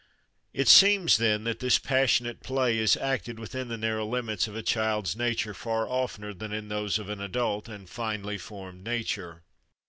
[0.51, 4.63] It seems, then, that this passionate play is acted within the narrow limits of a
[4.63, 9.43] child's nature far oftener than in those of an adult and finally formed nature.